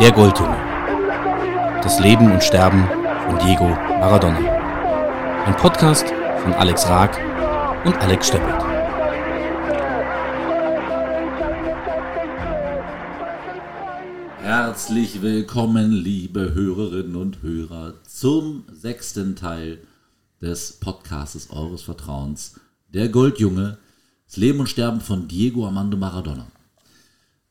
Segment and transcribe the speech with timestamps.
[0.00, 0.56] Der Goldjunge.
[1.82, 2.86] Das Leben und Sterben
[3.26, 4.38] von Diego Maradona.
[5.44, 6.06] Ein Podcast
[6.40, 7.18] von Alex Raag
[7.84, 8.62] und Alex Steppert.
[14.40, 19.78] Herzlich willkommen, liebe Hörerinnen und Hörer, zum sechsten Teil
[20.40, 22.60] des Podcastes eures Vertrauens,
[22.94, 23.78] Der Goldjunge,
[24.26, 26.46] das Leben und Sterben von Diego Armando Maradona.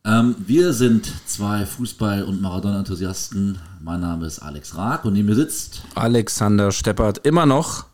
[0.08, 3.60] Ähm, wir sind zwei Fußball- und Maradona-Enthusiasten.
[3.82, 7.88] Mein Name ist Alex Raag und neben mir sitzt Alexander Steppert immer noch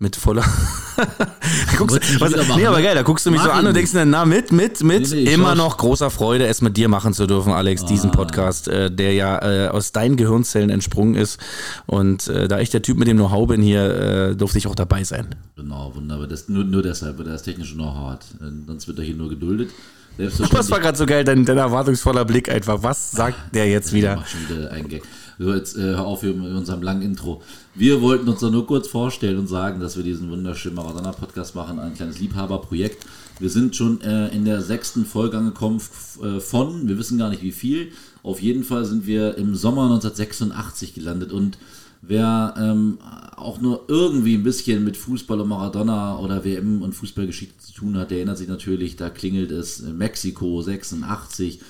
[0.00, 0.42] mit voller.
[1.78, 2.82] guckst, was, machen, nee, aber ne?
[2.82, 5.12] geil, da guckst du mich Mach so an und denkst dir, na, mit, mit, mit.
[5.12, 8.14] Nee, nee, immer noch großer Freude, es mit dir machen zu dürfen, Alex, diesen Ah.
[8.14, 11.38] Podcast, äh, der ja äh, aus deinen Gehirnzellen entsprungen ist.
[11.86, 14.74] Und äh, da ich der Typ mit dem Know-how bin hier, äh, durfte ich auch
[14.74, 15.36] dabei sein.
[15.54, 16.26] Genau, wunderbar.
[16.26, 18.24] Das, nur, nur deshalb, weil er das technische Know-how hat.
[18.40, 19.70] Äh, Sonst wird er hier nur geduldet.
[20.18, 22.82] Das war gerade so geil, dein, dein erwartungsvoller Blick einfach.
[22.82, 24.16] Was sagt der jetzt Ich wieder?
[24.16, 25.02] mach schon wieder einen Gag.
[25.38, 27.42] So, jetzt äh, hör auf mit unserem langen Intro.
[27.74, 31.94] Wir wollten uns nur kurz vorstellen und sagen, dass wir diesen wunderschönen Maradona-Podcast machen, ein
[31.94, 33.04] kleines Liebhaberprojekt.
[33.40, 35.80] Wir sind schon äh, in der sechsten Folge angekommen
[36.22, 37.90] äh, von, wir wissen gar nicht wie viel.
[38.22, 41.58] Auf jeden Fall sind wir im Sommer 1986 gelandet und
[42.02, 42.98] wer ähm,
[43.36, 47.96] auch nur irgendwie ein bisschen mit Fußball und Maradona oder WM und Fußballgeschichte zu tun
[47.96, 51.60] hat, der erinnert sich natürlich, da klingelt es Mexiko 86,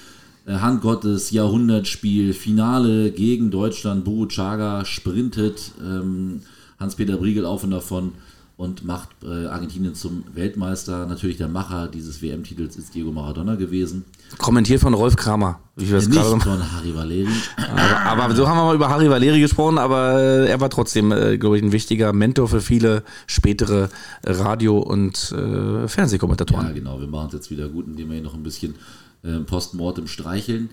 [0.47, 6.41] äh, Hand Gottes, Jahrhundertspiel, Finale gegen Deutschland, Chaga sprintet ähm,
[6.81, 8.13] Hans-Peter Briegel auf und davon
[8.63, 11.07] und macht äh, Argentinien zum Weltmeister.
[11.07, 14.05] Natürlich der Macher dieses WM-Titels ist Diego Maradona gewesen.
[14.39, 15.59] Kommentiert von Rolf Kramer.
[15.75, 17.27] Wie wir das Nicht gerade von Harry Valeri.
[17.57, 21.11] Aber, aber so haben wir mal über Harry Valeri gesprochen, aber äh, er war trotzdem,
[21.11, 23.89] äh, glaube ich, ein wichtiger Mentor für viele spätere
[24.25, 26.69] Radio- und äh, Fernsehkommentatoren.
[26.69, 27.01] Ja, genau.
[27.01, 28.77] Wir machen es jetzt wieder gut, indem wir hier noch ein bisschen
[29.25, 30.71] äh, Postmortem streicheln.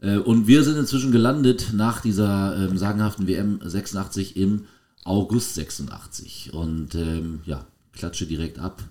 [0.00, 4.62] Äh, und wir sind inzwischen gelandet nach dieser ähm, sagenhaften WM 86 im
[5.08, 6.52] August 86.
[6.52, 8.82] Und ähm, ja, klatsche direkt ab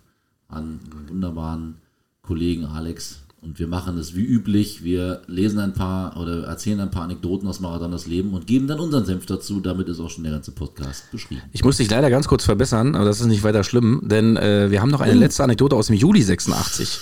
[0.49, 1.75] an den wunderbaren
[2.21, 3.19] Kollegen Alex.
[3.39, 4.83] Und wir machen es wie üblich.
[4.83, 8.79] Wir lesen ein paar oder erzählen ein paar Anekdoten aus Maradonas Leben und geben dann
[8.79, 9.59] unseren Senf dazu.
[9.59, 11.43] Damit ist auch schon der ganze Podcast beschrieben.
[11.53, 14.71] Ich muss dich leider ganz kurz verbessern, aber das ist nicht weiter schlimm, denn äh,
[14.71, 16.99] wir haben noch eine letzte Anekdote aus dem Juli 86.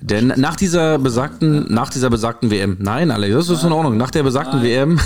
[0.00, 4.12] Denn nach dieser besagten, nach dieser besagten WM, nein, Alex, das ist in Ordnung, nach
[4.12, 4.68] der besagten Nein.
[4.68, 5.00] WM,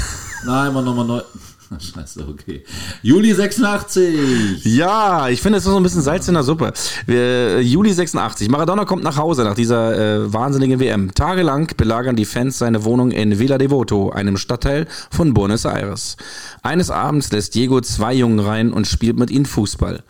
[0.44, 1.23] Nein, mal nochmal neu.
[1.78, 2.65] Scheiße, okay.
[3.03, 4.65] Juli 86.
[4.65, 6.72] Ja, ich finde, es ist so ein bisschen Salz in der Suppe.
[7.06, 8.49] Wir, äh, Juli 86.
[8.49, 11.12] Maradona kommt nach Hause nach dieser äh, wahnsinnigen WM.
[11.15, 16.16] Tagelang belagern die Fans seine Wohnung in Villa Devoto, einem Stadtteil von Buenos Aires.
[16.62, 20.03] Eines Abends lässt Diego zwei Jungen rein und spielt mit ihnen Fußball.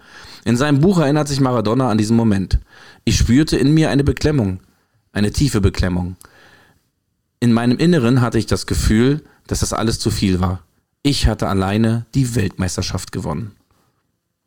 [0.44, 2.58] In seinem Buch erinnert sich Maradona an diesen Moment.
[3.04, 4.60] Ich spürte in mir eine Beklemmung,
[5.12, 6.16] eine tiefe Beklemmung.
[7.40, 10.65] In meinem Inneren hatte ich das Gefühl, dass das alles zu viel war.
[11.06, 13.52] Ich hatte alleine die Weltmeisterschaft gewonnen.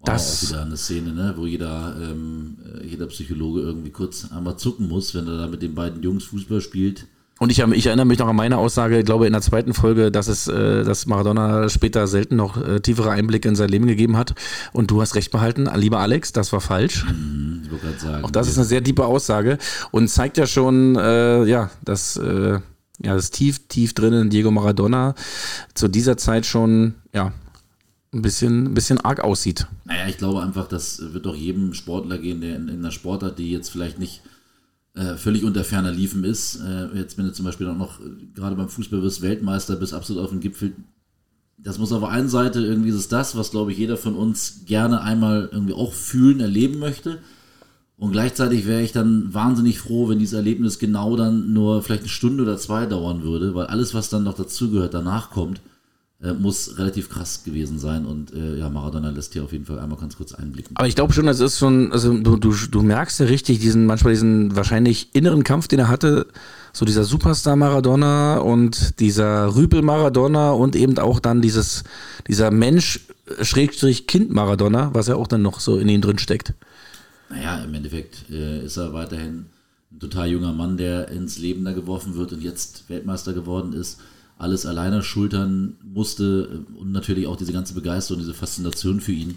[0.04, 4.30] Das Das- auch wieder eine Szene, ne, wo jeder, ähm, äh, jeder Psychologe irgendwie kurz
[4.30, 7.08] einmal zucken muss, wenn er da mit den beiden Jungs Fußball spielt.
[7.40, 10.12] Und ich, ich erinnere mich noch an meine Aussage, ich glaube in der zweiten Folge,
[10.12, 14.18] dass es, äh, dass Maradona später selten noch äh, tiefere Einblicke in sein Leben gegeben
[14.18, 14.36] hat.
[14.74, 17.06] Und du hast recht behalten, lieber Alex, das war falsch.
[17.64, 18.26] Ich wollte gerade sagen.
[18.26, 19.58] Auch das ist eine sehr tiefe Aussage
[19.92, 22.60] und zeigt ja schon, äh, ja, dass äh,
[23.04, 25.16] ja, das tief, tief drinnen in Diego Maradona
[25.74, 27.34] zu dieser Zeit schon, ja,
[28.14, 29.68] ein bisschen, ein bisschen arg aussieht.
[29.86, 33.38] naja, ich glaube einfach, das wird doch jedem Sportler gehen, der in, in einer Sportart,
[33.38, 34.22] die jetzt vielleicht nicht
[34.96, 36.56] äh, völlig unter ferner Liefen ist.
[36.56, 38.04] Äh, jetzt, wenn du zum Beispiel auch noch äh,
[38.34, 40.74] gerade beim Fußball wirst, Weltmeister bist, absolut auf dem Gipfel.
[41.58, 44.16] Das muss auf der einen Seite irgendwie ist es das, was glaube ich jeder von
[44.16, 47.20] uns gerne einmal irgendwie auch fühlen, erleben möchte.
[48.00, 52.10] Und gleichzeitig wäre ich dann wahnsinnig froh, wenn dieses Erlebnis genau dann nur vielleicht eine
[52.10, 55.60] Stunde oder zwei dauern würde, weil alles, was dann noch dazugehört, danach kommt,
[56.24, 58.06] äh, muss relativ krass gewesen sein.
[58.06, 60.78] Und äh, ja, Maradona lässt hier auf jeden Fall einmal ganz kurz einblicken.
[60.78, 63.86] Aber ich glaube schon, das ist schon, also du, du, du merkst ja richtig diesen,
[63.86, 66.28] manchmal diesen wahrscheinlich inneren Kampf, den er hatte,
[66.72, 71.84] so dieser Superstar Maradona und dieser Rüpel Maradona und eben auch dann dieses,
[72.30, 73.02] dieser Mensch,
[73.38, 76.54] äh, Schrägstrich Kind Maradona, was ja auch dann noch so in ihm drin steckt.
[77.30, 79.46] Naja, im Endeffekt äh, ist er weiterhin
[79.92, 84.00] ein total junger Mann, der ins Leben da geworfen wird und jetzt Weltmeister geworden ist,
[84.38, 89.36] alles alleine schultern musste und natürlich auch diese ganze Begeisterung, diese Faszination für ihn,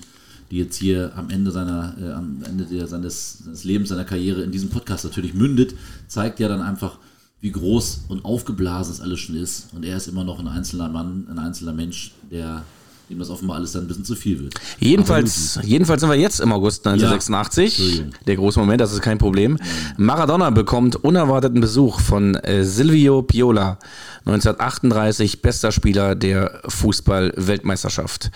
[0.51, 4.43] die jetzt hier am Ende seiner, äh, am Ende der, seines, seines Lebens, seiner Karriere
[4.43, 5.75] in diesem Podcast natürlich mündet,
[6.07, 6.99] zeigt ja dann einfach,
[7.41, 9.75] wie groß und aufgeblasen es alles schon ist.
[9.75, 12.65] Und er ist immer noch ein einzelner Mann, ein einzelner Mensch, der
[13.11, 14.55] dem das offenbar alles dann ein bisschen zu viel wird.
[14.79, 17.99] Jedenfalls, jedenfalls sind wir jetzt im August 1986.
[17.99, 18.05] Ja.
[18.27, 19.59] Der große Moment, das ist kein Problem.
[19.97, 23.79] Maradona bekommt unerwarteten Besuch von äh, Silvio Piola,
[24.21, 28.31] 1938 bester Spieler der Fußball-Weltmeisterschaft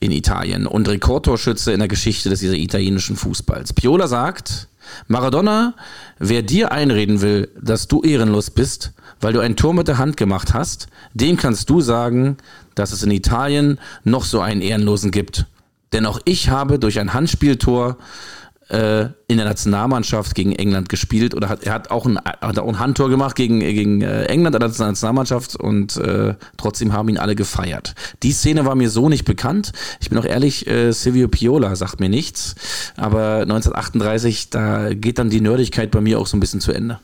[0.00, 3.72] in Italien und Rekordtorschütze in der Geschichte des italienischen Fußballs.
[3.72, 4.68] Piola sagt,
[5.08, 5.74] Maradona,
[6.18, 10.16] wer dir einreden will, dass du ehrenlos bist, weil du ein Tor mit der Hand
[10.16, 12.36] gemacht hast, dem kannst du sagen,
[12.74, 15.46] dass es in Italien noch so einen Ehrenlosen gibt.
[15.92, 17.96] Denn auch ich habe durch ein Handspieltor
[18.70, 22.68] äh, in der Nationalmannschaft gegen England gespielt oder hat, er hat auch ein, hat auch
[22.68, 27.18] ein Handtor gemacht gegen, gegen äh, England in der Nationalmannschaft und äh, trotzdem haben ihn
[27.18, 27.94] alle gefeiert.
[28.22, 29.72] Die Szene war mir so nicht bekannt.
[30.00, 32.54] Ich bin auch ehrlich, äh, Silvio Piola sagt mir nichts,
[32.96, 37.00] aber 1938, da geht dann die Nerdigkeit bei mir auch so ein bisschen zu Ende.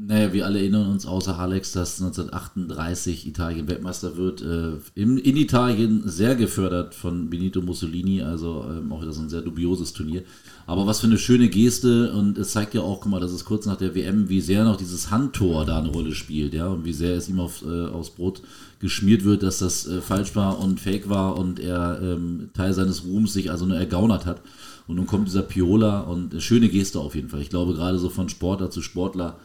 [0.00, 4.42] Naja, wir alle erinnern uns außer Alex, dass 1938 Italien Weltmeister wird.
[4.42, 9.28] Äh, in, in, Italien sehr gefördert von Benito Mussolini, also ähm, auch wieder so ein
[9.28, 10.22] sehr dubioses Turnier.
[10.68, 13.46] Aber was für eine schöne Geste und es zeigt ja auch, guck mal, das ist
[13.46, 16.84] kurz nach der WM, wie sehr noch dieses Handtor da eine Rolle spielt, ja, und
[16.84, 18.42] wie sehr es ihm auf, äh, aufs Brot
[18.78, 23.06] geschmiert wird, dass das äh, falsch war und fake war und er ähm, Teil seines
[23.06, 24.42] Ruhms sich also nur ergaunert hat.
[24.86, 27.40] Und nun kommt dieser Piola und eine schöne Geste auf jeden Fall.
[27.40, 29.38] Ich glaube, gerade so von Sportler zu Sportler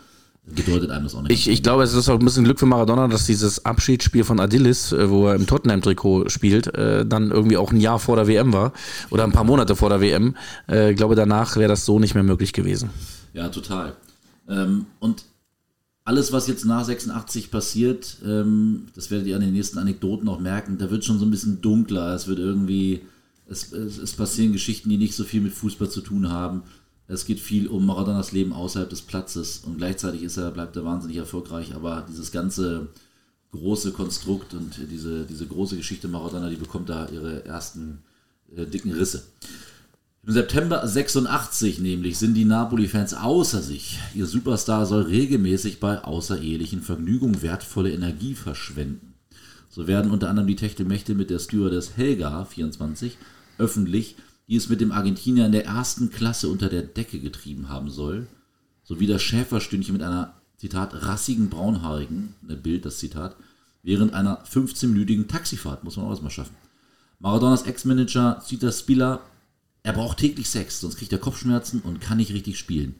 [0.45, 1.31] bedeutet einem das auch nicht.
[1.31, 4.39] Ich, ich glaube, es ist auch ein bisschen Glück für Maradona, dass dieses Abschiedsspiel von
[4.39, 8.27] Adilis, äh, wo er im Tottenham-Trikot spielt, äh, dann irgendwie auch ein Jahr vor der
[8.27, 8.73] WM war
[9.09, 10.35] oder ein paar Monate vor der WM.
[10.69, 12.89] Äh, ich glaube, danach wäre das so nicht mehr möglich gewesen.
[13.33, 13.95] Ja, total.
[14.49, 15.23] Ähm, und
[16.05, 20.39] alles, was jetzt nach 86 passiert, ähm, das werdet ihr an den nächsten Anekdoten auch
[20.39, 22.13] merken, da wird schon so ein bisschen dunkler.
[22.13, 23.01] Es wird irgendwie,
[23.47, 26.63] es, es, es passieren Geschichten, die nicht so viel mit Fußball zu tun haben.
[27.07, 30.85] Es geht viel um Maradonas Leben außerhalb des Platzes und gleichzeitig ist er, bleibt er
[30.85, 32.87] wahnsinnig erfolgreich, aber dieses ganze
[33.51, 37.99] große Konstrukt und diese, diese große Geschichte Maradona, die bekommt da ihre ersten
[38.55, 39.23] äh, dicken Risse.
[40.25, 43.99] Im September 86 nämlich sind die Napoli-Fans außer sich.
[44.15, 49.13] Ihr Superstar soll regelmäßig bei außerehelichen Vergnügungen wertvolle Energie verschwenden.
[49.69, 53.17] So werden unter anderem die Techtelmächte mit der Stewardess Helga, 24,
[53.57, 54.15] öffentlich
[54.53, 58.27] die es mit dem Argentinier in der ersten Klasse unter der Decke getrieben haben soll,
[58.83, 63.35] sowie das Schäferstündchen mit einer, Zitat, rassigen Braunhaarigen, ein Bild, das Zitat,
[63.81, 66.55] während einer 15-minütigen Taxifahrt, muss man auch erstmal schaffen.
[67.17, 69.21] Maradonas Ex-Manager Zita Spiller,
[69.81, 72.93] er braucht täglich Sex, sonst kriegt er Kopfschmerzen und kann nicht richtig spielen.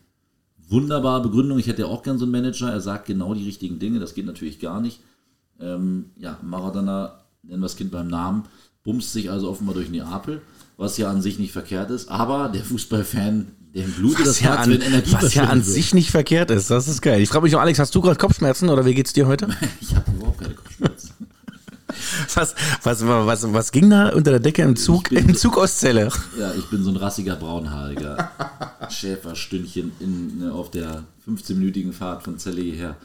[0.58, 3.78] Wunderbare Begründung, ich hätte ja auch gern so einen Manager, er sagt genau die richtigen
[3.78, 5.02] Dinge, das geht natürlich gar nicht.
[5.60, 8.46] Ähm, ja, Maradona, nennen wir das Kind beim Namen,
[8.84, 10.42] bumst sich also offenbar durch Neapel
[10.78, 14.68] was ja an sich nicht verkehrt ist, aber der Fußballfan, der blutet das ja Herz,
[14.68, 15.68] wenn Energie Was ja an wird.
[15.68, 17.22] sich nicht verkehrt ist, das ist geil.
[17.22, 19.48] Ich frage mich noch, Alex, hast du gerade Kopfschmerzen oder wie geht's dir heute?
[19.82, 21.12] ich habe überhaupt keine Kopfschmerzen.
[22.34, 26.10] Was, was, was, was ging da unter der Decke im Zug, bin, im Zug Ostzelle?
[26.40, 28.32] Ja, ich bin so ein rassiger, braunhaariger
[28.90, 32.98] Schäferstündchen in, ne, auf der 15-minütigen Fahrt von Celle hierher.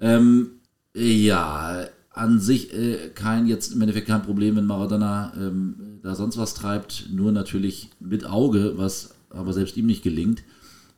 [0.00, 0.52] Ähm,
[0.94, 1.84] ja,
[2.14, 6.54] an sich äh, kein jetzt im Endeffekt kein Problem, wenn Maradona ähm, da sonst was
[6.54, 10.44] treibt, nur natürlich mit Auge, was aber selbst ihm nicht gelingt.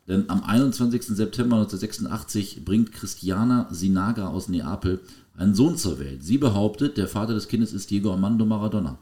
[0.07, 1.03] Denn am 21.
[1.03, 5.01] September 1986 bringt Christiana Sinaga aus Neapel
[5.37, 6.23] einen Sohn zur Welt.
[6.23, 8.99] Sie behauptet, der Vater des Kindes ist Diego Armando Maradona.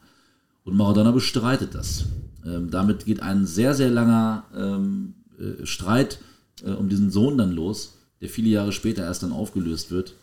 [0.65, 2.07] Und Maradona bestreitet das.
[2.47, 6.21] Ähm, damit geht ein sehr, sehr langer ähm, äh, Streit
[6.65, 10.15] äh, um diesen Sohn dann los, der viele Jahre später erst dann aufgelöst wird.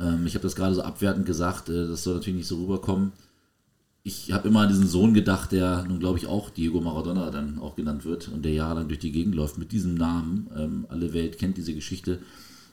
[0.00, 3.12] Ähm, ich habe das gerade so abwertend gesagt, äh, das soll natürlich nicht so rüberkommen.
[4.04, 7.58] Ich habe immer an diesen Sohn gedacht, der nun, glaube ich, auch Diego Maradona dann
[7.58, 10.48] auch genannt wird und der jahrelang durch die Gegend läuft mit diesem Namen.
[10.56, 12.20] Ähm, alle Welt kennt diese Geschichte.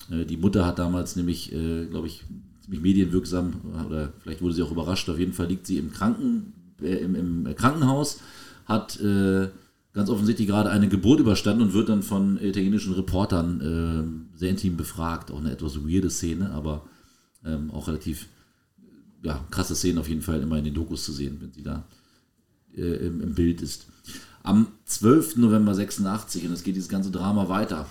[0.09, 2.23] Äh, die Mutter hat damals nämlich, äh, glaube ich,
[2.61, 3.53] ziemlich medienwirksam
[3.85, 5.09] oder vielleicht wurde sie auch überrascht.
[5.09, 8.19] Auf jeden Fall liegt sie im, Kranken, äh, im, im, Krankenhaus,
[8.65, 9.49] hat äh,
[9.93, 14.77] ganz offensichtlich gerade eine Geburt überstanden und wird dann von italienischen Reportern äh, sehr intim
[14.77, 15.31] befragt.
[15.31, 16.85] Auch eine etwas weirde Szene, aber
[17.45, 18.27] ähm, auch relativ
[19.23, 21.83] ja, krasse Szenen auf jeden Fall immer in den Dokus zu sehen, wenn sie da
[22.75, 23.87] äh, im, im, Bild ist.
[24.43, 25.37] Am 12.
[25.37, 27.87] November 86, und es geht dieses ganze Drama weiter,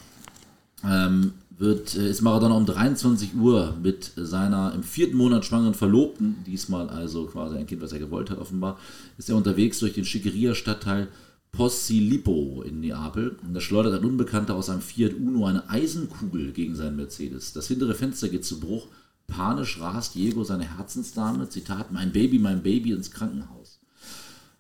[0.85, 6.37] ähm, wird, äh, ist Maradona um 23 Uhr mit seiner im vierten Monat schwangeren Verlobten,
[6.47, 8.79] diesmal also quasi ein Kind, was er gewollt hat offenbar,
[9.19, 11.09] ist er unterwegs durch den Schickeria-Stadtteil
[11.53, 13.37] Posillipo in Neapel.
[13.47, 17.53] Und da schleudert ein Unbekannter aus einem Fiat Uno eine Eisenkugel gegen seinen Mercedes.
[17.53, 18.89] Das hintere Fenster geht zu Bruch.
[19.27, 23.81] Panisch rast Diego seine Herzensdame, Zitat, mein Baby, mein Baby ins Krankenhaus.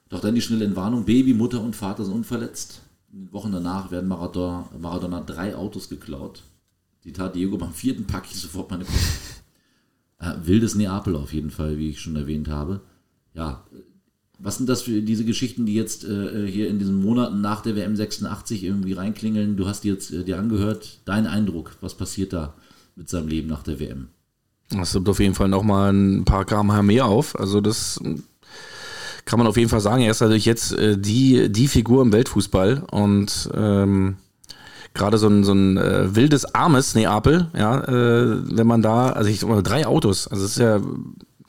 [0.08, 2.82] Doch dann die schnelle Entwarnung, Baby, Mutter und Vater sind unverletzt.
[3.12, 6.42] In den Wochen danach werden Maradona, Maradona drei Autos geklaut.
[7.02, 8.98] Zitat Diego, beim vierten packe ich sofort meine Koffer.
[10.20, 12.82] Äh, wildes Neapel auf jeden Fall, wie ich schon erwähnt habe.
[13.34, 13.64] Ja,
[14.38, 17.76] was sind das für diese Geschichten, die jetzt äh, hier in diesen Monaten nach der
[17.76, 19.56] WM 86 irgendwie reinklingeln?
[19.56, 21.00] Du hast die jetzt äh, dir angehört.
[21.04, 22.54] Dein Eindruck, was passiert da
[22.94, 24.08] mit seinem Leben nach der WM?
[24.70, 27.38] Das nimmt auf jeden Fall nochmal ein paar Gramm mehr auf.
[27.38, 28.00] Also das
[29.24, 30.02] kann man auf jeden Fall sagen.
[30.02, 34.16] Er ist natürlich jetzt äh, die, die Figur im Weltfußball und ähm,
[34.94, 39.28] gerade so ein, so ein äh, wildes, armes Neapel, ja, äh, wenn man da, also
[39.28, 40.80] ich drei Autos, also das ist ja,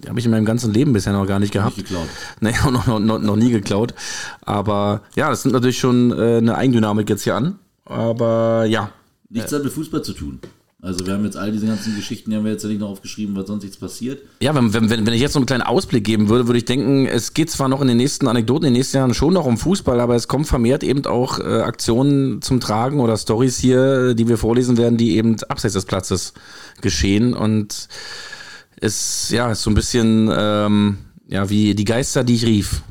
[0.07, 1.77] habe ich in meinem ganzen Leben bisher noch gar nicht gehabt.
[1.77, 2.07] Nicht geklaut.
[2.39, 3.93] Nee, noch, noch, noch, noch nie geklaut.
[4.41, 7.60] Aber ja, das nimmt natürlich schon äh, eine Eigendynamik jetzt hier an.
[7.86, 8.89] Aber ja.
[9.29, 10.39] Nichts hat mit Fußball zu tun.
[10.86, 12.89] Also wir haben jetzt all diese ganzen Geschichten, die haben wir jetzt ja nicht noch
[12.89, 14.22] aufgeschrieben, weil sonst nichts passiert.
[14.39, 17.08] Ja, wenn, wenn, wenn ich jetzt so einen kleinen Ausblick geben würde, würde ich denken,
[17.08, 19.58] es geht zwar noch in den nächsten Anekdoten, in den nächsten Jahren schon noch um
[19.58, 24.27] Fußball, aber es kommen vermehrt eben auch äh, Aktionen zum Tragen oder Stories hier, die
[24.27, 26.34] wir vorlesen werden, die eben abseits des Platzes
[26.82, 27.34] geschehen.
[27.34, 27.88] Und
[28.80, 32.84] es ja, ist so ein bisschen ähm, ja, wie die Geister, die ich rief.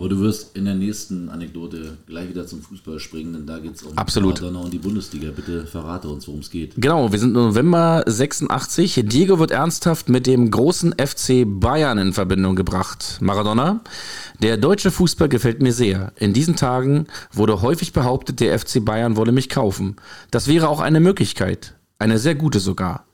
[0.00, 3.74] Aber du wirst in der nächsten Anekdote gleich wieder zum Fußball springen, denn da geht
[3.74, 4.40] es um Absolut.
[4.40, 5.30] Maradona und die Bundesliga.
[5.30, 6.72] Bitte verrate uns, worum es geht.
[6.78, 9.02] Genau, wir sind November 86.
[9.04, 13.18] Diego wird ernsthaft mit dem großen FC Bayern in Verbindung gebracht.
[13.20, 13.82] Maradona,
[14.42, 16.14] der deutsche Fußball gefällt mir sehr.
[16.16, 19.96] In diesen Tagen wurde häufig behauptet, der FC Bayern wolle mich kaufen.
[20.30, 21.74] Das wäre auch eine Möglichkeit.
[21.98, 23.04] Eine sehr gute sogar.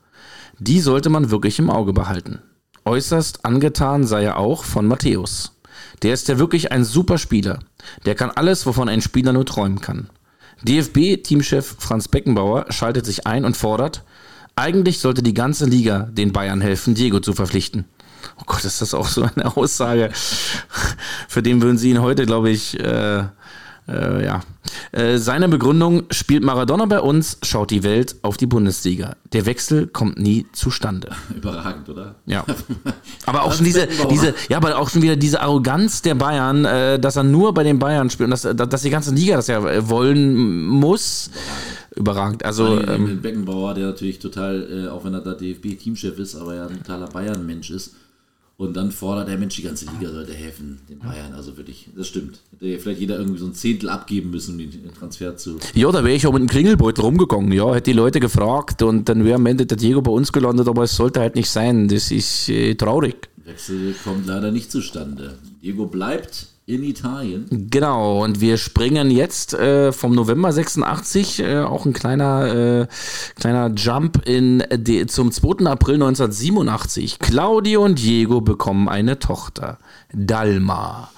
[0.61, 2.39] Die sollte man wirklich im Auge behalten.
[2.85, 5.56] Äußerst angetan sei er auch von Matthäus.
[6.03, 7.61] Der ist ja wirklich ein super Spieler.
[8.05, 10.11] Der kann alles, wovon ein Spieler nur träumen kann.
[10.63, 14.05] DFB-Teamchef Franz Beckenbauer schaltet sich ein und fordert,
[14.57, 17.85] eigentlich sollte die ganze Liga den Bayern helfen, Diego zu verpflichten.
[18.39, 20.11] Oh Gott, ist das auch so eine Aussage.
[21.29, 23.25] Für den würden sie ihn heute, glaube ich, äh,
[23.89, 24.41] äh, ja.
[24.91, 29.17] Äh, seine Begründung, spielt Maradona bei uns, schaut die Welt auf die Bundesliga.
[29.33, 31.11] Der Wechsel kommt nie zustande.
[31.35, 32.17] Überragend, oder?
[32.27, 32.45] Ja.
[33.27, 36.99] Aber auch schon diese, diese, ja, aber auch schon wieder diese Arroganz der Bayern, äh,
[36.99, 39.59] dass er nur bei den Bayern spielt und dass, dass die ganze Liga das ja
[39.67, 41.31] äh, wollen muss.
[41.95, 42.45] Überragend.
[42.45, 46.67] Also ähm, Beckenbauer, der natürlich total, äh, auch wenn er da DFB-Teamchef ist, aber ja
[46.67, 47.95] ein totaler Bayern-Mensch ist
[48.59, 51.35] und dann fordert der Mensch, die ganze Liga sollte helfen, den Bayern.
[51.35, 52.41] Also wirklich, das stimmt.
[52.53, 55.59] Hätte vielleicht jeder irgendwie so ein Zehntel abgeben müssen, um den Transfer zu.
[55.75, 57.53] Ja, da wäre ich auch mit einem Kringelbeutel rumgegangen.
[57.53, 60.69] Ja, hätte die Leute gefragt und dann wäre am Ende der Diego bei uns gelandet,
[60.69, 61.89] aber es sollte halt nicht sein.
[61.89, 63.29] Das ist äh, traurig.
[63.45, 65.39] Wechsel kommt leider nicht zustande.
[65.63, 67.47] Diego bleibt in Italien.
[67.71, 72.87] Genau, und wir springen jetzt äh, vom November 86, äh, auch ein kleiner, äh,
[73.37, 75.65] kleiner Jump in die, zum 2.
[75.67, 77.21] April 1987.
[77.21, 79.79] Claudio und Diego bekommen eine Tochter.
[80.13, 81.11] Dalma.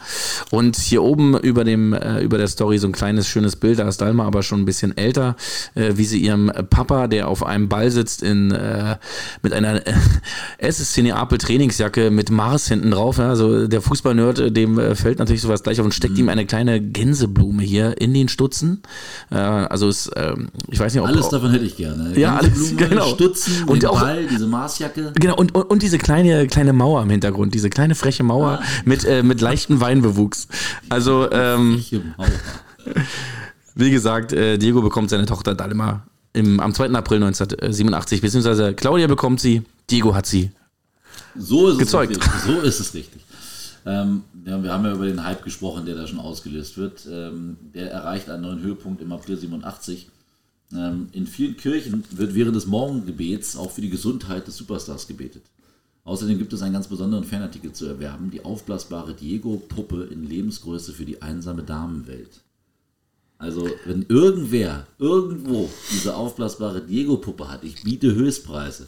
[0.51, 3.89] Und hier oben über dem äh, über der Story so ein kleines schönes Bild, da
[3.89, 5.37] ist Dalma aber schon ein bisschen älter,
[5.75, 8.97] äh, wie sie ihrem Papa, der auf einem Ball sitzt in äh,
[9.43, 9.83] mit einer
[10.59, 15.63] SSC Neapel Trainingsjacke mit Mars hinten drauf, ja, also der Fußballnerd, dem fällt natürlich sowas
[15.63, 16.21] gleich auf und steckt mhm.
[16.21, 18.83] ihm eine kleine Gänseblume hier in den Stutzen.
[19.31, 22.19] Äh, also ist ähm, ich weiß nicht, ob alles davon hätte ich gerne.
[22.19, 23.07] Ja, alles genau.
[23.07, 25.13] Stutzen, und auch, Ball, diese Marsjacke.
[25.15, 28.61] Genau und, und, und diese kleine kleine Mauer im Hintergrund, diese kleine freche Mauer.
[28.63, 30.49] Ah mit, äh, mit leichtem Weinbewuchs.
[30.89, 31.83] Also, ähm,
[33.75, 36.91] wie gesagt, äh, Diego bekommt seine Tochter Dalma im, am 2.
[36.91, 40.51] April 1987, beziehungsweise Claudia bekommt sie, Diego hat sie
[41.37, 42.13] so ist gezeugt.
[42.13, 42.43] Es richtig.
[42.45, 43.23] so ist es richtig.
[43.87, 47.07] Ähm, ja, wir haben ja über den Hype gesprochen, der da schon ausgelöst wird.
[47.11, 50.09] Ähm, der erreicht einen neuen Höhepunkt im April 87.
[50.73, 55.43] Ähm, in vielen Kirchen wird während des Morgengebets auch für die Gesundheit des Superstars gebetet.
[56.05, 61.05] Außerdem gibt es einen ganz besonderen Fanartikel zu erwerben, die aufblasbare Diego-Puppe in Lebensgröße für
[61.05, 62.41] die einsame Damenwelt.
[63.37, 68.87] Also, wenn irgendwer irgendwo diese aufblasbare Diego-Puppe hat, ich biete Höchstpreise.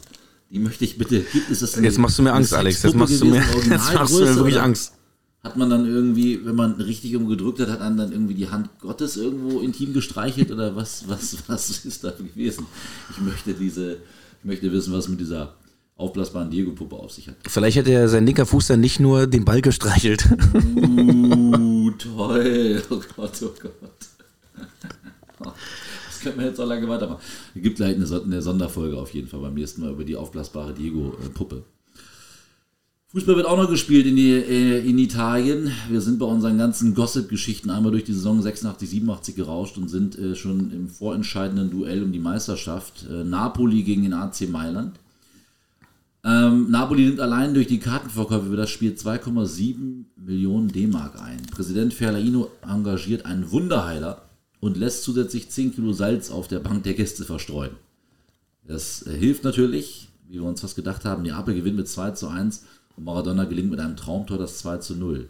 [0.49, 2.81] Die möchte ich bitte, gibt es das Jetzt machst du mir Angst, Alex.
[2.81, 4.93] Jetzt machst du mir, jetzt machst du mir wirklich Angst.
[5.43, 8.69] Hat man dann irgendwie, wenn man richtig umgedrückt hat, hat man dann irgendwie die Hand
[8.79, 12.67] Gottes irgendwo intim gestreichelt oder was, was, was ist da gewesen?
[13.09, 15.55] Ich möchte diese, ich möchte wissen, was mit dieser
[15.95, 17.35] aufblasbaren Diego-Puppe auf sich hat.
[17.47, 20.27] Vielleicht hätte er sein linker Fuß dann nicht nur den Ball gestreichelt.
[20.53, 22.81] Uh, toll.
[22.89, 23.91] Oh Gott, oh Gott.
[26.07, 27.21] Das können wir jetzt auch lange weitermachen.
[27.55, 31.63] Es gibt gleich eine, Sonderfolge auf jeden Fall beim nächsten Mal über die aufblasbare Diego-Puppe.
[33.11, 35.69] Fußball wird auch noch gespielt in, die, äh, in Italien.
[35.89, 40.17] Wir sind bei unseren ganzen Gossip-Geschichten einmal durch die Saison 86, 87 gerauscht und sind
[40.17, 43.05] äh, schon im vorentscheidenden Duell um die Meisterschaft.
[43.11, 44.97] Äh, Napoli gegen den AC Mailand.
[46.23, 51.41] Ähm, Napoli nimmt allein durch die Kartenverkäufe für das Spiel 2,7 Millionen D-Mark ein.
[51.51, 54.21] Präsident Ferlaino engagiert einen Wunderheiler
[54.61, 57.71] und lässt zusätzlich 10 Kilo Salz auf der Bank der Gäste verstreuen.
[58.65, 61.23] Das hilft natürlich, wie wir uns fast gedacht haben.
[61.23, 62.63] Neapel gewinnt mit 2 zu 1
[63.01, 65.27] und Maradona gelingt mit einem Traumtor das 2 zu 0.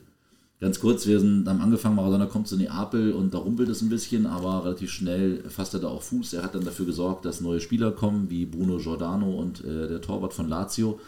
[0.60, 3.90] Ganz kurz, wir sind, haben angefangen, Maradona kommt zu Neapel und da rumpelt es ein
[3.90, 6.34] bisschen, aber relativ schnell fasst er da auch Fuß.
[6.34, 10.02] Er hat dann dafür gesorgt, dass neue Spieler kommen, wie Bruno Giordano und äh, der
[10.02, 11.00] Torwart von Lazio.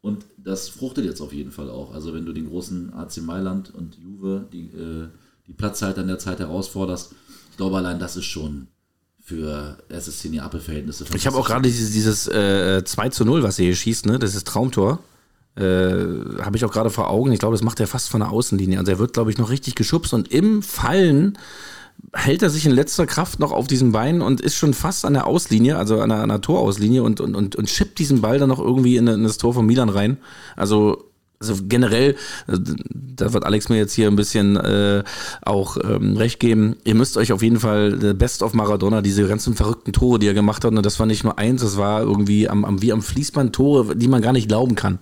[0.00, 1.92] Und das fruchtet jetzt auf jeden Fall auch.
[1.94, 5.08] Also wenn du den großen AC Mailand und Juve, die, äh,
[5.46, 7.14] die Platzhalter in der Zeit herausforderst,
[7.50, 8.68] ich glaube allein das ist schon
[9.22, 11.04] für SSC Neapel-Verhältnisse.
[11.14, 14.18] Ich habe auch gerade dieses, dieses äh, 2 zu 0, was er hier schießt, ne?
[14.18, 15.00] das ist Traumtor.
[15.56, 17.32] Äh, habe ich auch gerade vor Augen.
[17.32, 18.78] Ich glaube, das macht er fast von der Außenlinie.
[18.78, 21.38] Also er wird, glaube ich, noch richtig geschubst und im Fallen
[22.12, 25.14] hält er sich in letzter Kraft noch auf diesen Beinen und ist schon fast an
[25.14, 28.38] der Auslinie, also an der, an der Torauslinie und, und, und, und schippt diesen Ball
[28.38, 30.18] dann noch irgendwie in, in das Tor von Milan rein.
[30.56, 35.04] Also also generell, da wird Alex mir jetzt hier ein bisschen äh,
[35.42, 36.76] auch ähm, recht geben.
[36.84, 40.28] Ihr müsst euch auf jeden Fall the Best of Maradona, diese ganzen verrückten Tore, die
[40.28, 42.92] er gemacht hat, und das war nicht nur eins, das war irgendwie am, am wie
[42.92, 44.98] am Fließband Tore, die man gar nicht glauben kann.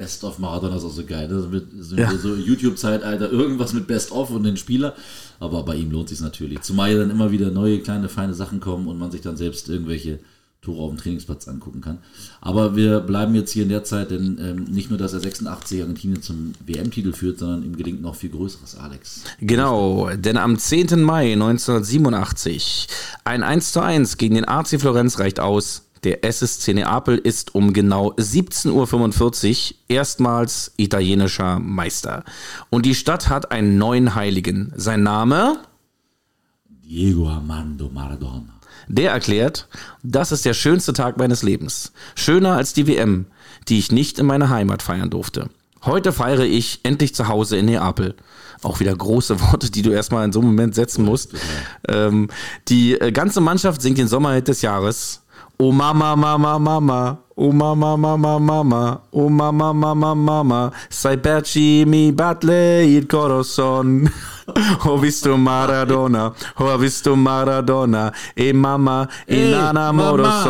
[0.00, 1.28] Best of Maradona ist auch so geil.
[1.28, 2.10] Das mit so, ja.
[2.16, 4.94] so YouTube-Zeitalter, irgendwas mit Best of und den Spieler.
[5.40, 6.62] Aber bei ihm lohnt sich natürlich.
[6.62, 9.68] Zumal ja dann immer wieder neue, kleine, feine Sachen kommen und man sich dann selbst
[9.68, 10.18] irgendwelche
[10.62, 11.98] Tore auf dem Trainingsplatz angucken kann.
[12.40, 15.82] Aber wir bleiben jetzt hier in der Zeit, denn ähm, nicht nur, dass er 86
[15.82, 19.24] Argentinien zum WM-Titel führt, sondern ihm gelingt noch viel Größeres, Alex.
[19.40, 21.02] Genau, denn am 10.
[21.02, 22.88] Mai 1987
[23.24, 25.89] ein 1 zu 1 gegen den AC Florenz reicht aus.
[26.04, 32.24] Der SSC Neapel ist um genau 17.45 Uhr erstmals italienischer Meister.
[32.70, 34.72] Und die Stadt hat einen neuen Heiligen.
[34.76, 35.58] Sein Name?
[36.68, 38.60] Diego Armando Maradona.
[38.88, 39.68] Der erklärt,
[40.02, 41.92] das ist der schönste Tag meines Lebens.
[42.14, 43.26] Schöner als die WM,
[43.68, 45.50] die ich nicht in meiner Heimat feiern durfte.
[45.84, 48.14] Heute feiere ich endlich zu Hause in Neapel.
[48.62, 51.34] Auch wieder große Worte, die du erstmal in so einem Moment setzen musst.
[51.88, 52.28] Ähm,
[52.68, 55.22] die äh, ganze Mannschaft singt den Sommerhit des Jahres.
[55.56, 62.12] Oh Mama, Mama, Mama, oh Mama, Mama, Mama, oh Mama, Mama, Mama, sai perci mi
[62.12, 64.10] batle il corazon.
[64.84, 70.40] Ho visto Maradona, ho visto Maradona, e Mama, in Mama,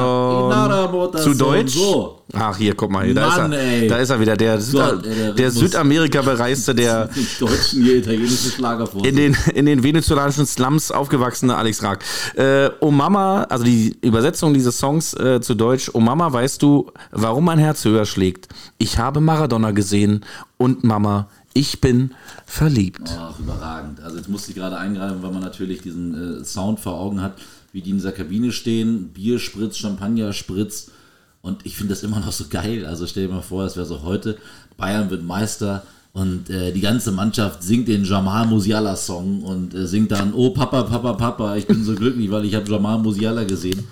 [1.19, 1.77] Zu Deutsch?
[1.77, 2.20] So.
[2.33, 5.05] Ach, hier, guck mal, hier, da, Mann, ist er, da ist er wieder, der, Gott,
[5.05, 7.09] ey, der, Südamerika-bereiste, der
[7.41, 9.05] Deutschen hier italienische Schlager vor.
[9.05, 12.05] In den, in den venezolanischen Slums aufgewachsene Alex Raag.
[12.37, 16.93] Äh, oh Mama, also die Übersetzung dieses Songs äh, zu Deutsch, Oh Mama, weißt du,
[17.11, 18.49] warum mein Herz höher schlägt?
[18.79, 20.25] Ich habe Maradona gesehen
[20.57, 22.15] und Mama, ich bin
[22.47, 23.11] verliebt.
[23.19, 24.01] Ach, überragend.
[24.01, 27.39] Also jetzt musste ich gerade eingreifen, weil man natürlich diesen äh, Sound vor Augen hat,
[27.73, 30.93] wie die in dieser Kabine stehen, Bier spritzt, Champagner spritzt
[31.43, 32.87] und ich finde das immer noch so geil.
[32.87, 34.37] Also stell dir mal vor, es wäre so heute,
[34.77, 39.87] Bayern wird Meister und äh, die ganze Mannschaft singt den Jamal Musiala Song und äh,
[39.87, 43.45] singt dann, oh Papa, Papa, Papa, ich bin so glücklich, weil ich habe Jamal Musiala
[43.45, 43.85] gesehen.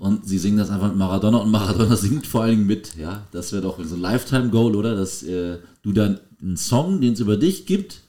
[0.00, 2.96] Und sie singen das einfach mit Maradona und Maradona singt vor allen Dingen mit.
[2.96, 4.94] Ja, das wäre doch so ein Lifetime-Goal, oder?
[4.94, 8.00] Dass äh, du dann einen Song, den es über dich gibt,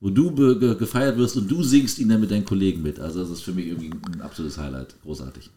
[0.00, 2.98] wo du ge gefeiert wirst und du singst ihn dann mit deinen Kollegen mit.
[2.98, 4.94] Also das ist für mich irgendwie ein absolutes Highlight.
[5.02, 5.50] Großartig.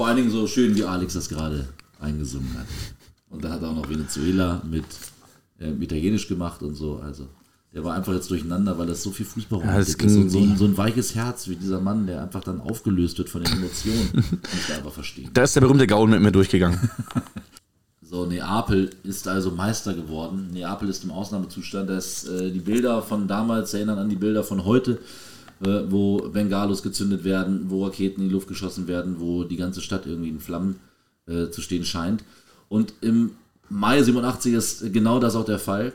[0.00, 1.68] Vor allen Dingen so schön, wie Alex das gerade
[2.00, 2.64] eingesungen hat.
[3.28, 4.86] Und da hat er auch noch Venezuela mit
[5.58, 7.02] äh, Italienisch gemacht und so.
[7.04, 7.28] Also
[7.74, 10.00] der war einfach jetzt durcheinander, weil das so viel Fußball ja, ist.
[10.00, 13.28] So, so, ein, so, ein weiches Herz wie dieser Mann, der einfach dann aufgelöst wird
[13.28, 14.08] von den Emotionen.
[14.14, 15.28] Muss ich einfach verstehen.
[15.34, 16.80] Da ist der berühmte Gaul mit mir durchgegangen.
[18.00, 20.48] so, Neapel ist also Meister geworden.
[20.50, 21.90] Neapel ist im Ausnahmezustand.
[21.90, 24.98] Das, äh, die Bilder von damals erinnern an die Bilder von heute,
[25.60, 30.06] wo Bengalos gezündet werden, wo Raketen in die Luft geschossen werden, wo die ganze Stadt
[30.06, 30.76] irgendwie in Flammen
[31.26, 32.24] äh, zu stehen scheint.
[32.68, 33.32] Und im
[33.68, 35.92] Mai 87 ist genau das auch der Fall.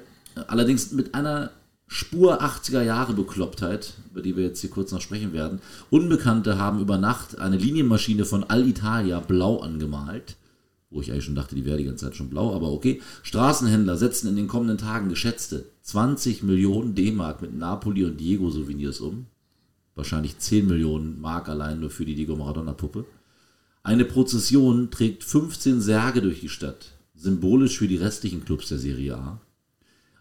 [0.48, 1.52] Allerdings mit einer
[1.88, 5.60] Spur 80er Jahre Beklopptheit, über die wir jetzt hier kurz noch sprechen werden.
[5.90, 10.36] Unbekannte haben über Nacht eine Linienmaschine von Alitalia blau angemalt.
[10.90, 13.02] Wo ich eigentlich schon dachte, die wäre die ganze Zeit schon blau, aber okay.
[13.24, 19.00] Straßenhändler setzen in den kommenden Tagen geschätzte 20 Millionen D-Mark mit Napoli und Diego Souvenirs
[19.00, 19.26] um.
[19.96, 23.06] Wahrscheinlich 10 Millionen Mark allein nur für die Diego Maradona Puppe.
[23.82, 29.16] Eine Prozession trägt 15 Särge durch die Stadt, symbolisch für die restlichen Clubs der Serie
[29.16, 29.42] A.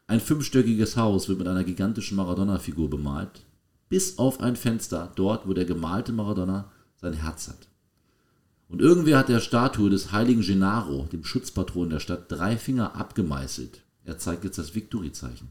[0.07, 3.47] Ein fünfstöckiges Haus wird mit einer gigantischen Maradona-Figur bemalt,
[3.89, 7.69] bis auf ein Fenster, dort, wo der gemalte Maradona sein Herz hat.
[8.69, 13.83] Und irgendwer hat der Statue des heiligen Gennaro, dem Schutzpatron der Stadt, drei Finger abgemeißelt.
[14.05, 15.49] Er zeigt jetzt das Victory-Zeichen.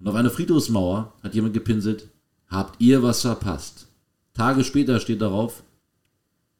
[0.00, 2.08] Und auf einer Friedhofsmauer hat jemand gepinselt,
[2.48, 3.86] habt ihr was verpasst?
[4.34, 5.62] Tage später steht darauf,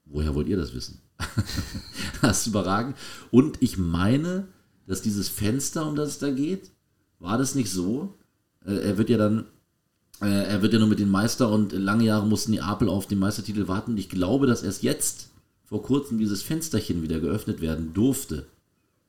[0.05, 1.01] woher wollt ihr das wissen?
[2.23, 2.97] das ist überragend.
[3.31, 4.49] Und ich meine,
[4.87, 6.71] dass dieses Fenster, um das es da geht,
[7.19, 8.15] war das nicht so?
[8.65, 9.47] Äh, er wird ja dann,
[10.21, 13.07] äh, er wird ja nur mit den Meister und lange Jahre mussten die Apel auf
[13.07, 13.97] den Meistertitel warten.
[13.97, 15.29] Ich glaube, dass erst jetzt
[15.65, 18.47] vor kurzem dieses Fensterchen wieder geöffnet werden durfte.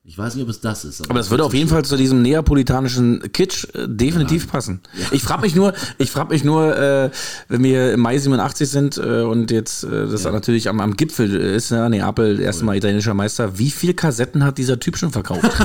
[0.02, 1.02] Ich weiß nicht, ob es das ist.
[1.02, 4.50] Aber das würde auf jeden Fall zu diesem neapolitanischen Kitsch äh, definitiv ja.
[4.50, 4.80] passen.
[4.98, 5.06] Ja.
[5.12, 7.10] Ich frage mich nur, ich frage mich nur, äh,
[7.48, 10.32] wenn wir im Mai 87 sind äh, und jetzt äh, das ja.
[10.32, 11.88] natürlich am, am Gipfel ist, ne?
[11.90, 15.50] Neapel, erste Mal italienischer Meister, wie viele Kassetten hat dieser Typ schon verkauft?